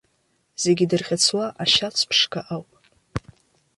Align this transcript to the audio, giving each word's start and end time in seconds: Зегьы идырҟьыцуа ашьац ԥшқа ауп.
Зегьы 0.61 0.83
идырҟьыцуа 0.85 1.45
ашьац 1.63 1.97
ԥшқа 2.09 2.41
ауп. 2.53 2.69